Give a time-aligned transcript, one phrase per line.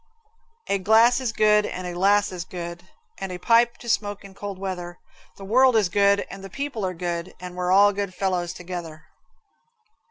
[0.67, 4.33] A glass is good and a lass is good, And a pipe to smoke in
[4.33, 4.97] cold weather.
[5.37, 9.03] The world is good and the people are good, And we're all good fellows together.